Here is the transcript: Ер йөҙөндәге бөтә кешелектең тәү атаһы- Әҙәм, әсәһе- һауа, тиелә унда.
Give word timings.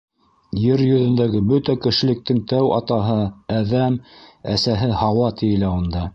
Ер 0.59 0.81
йөҙөндәге 0.85 1.41
бөтә 1.51 1.75
кешелектең 1.83 2.41
тәү 2.53 2.73
атаһы- 2.81 3.19
Әҙәм, 3.59 4.01
әсәһе- 4.57 4.93
һауа, 5.05 5.31
тиелә 5.43 5.73
унда. 5.81 6.07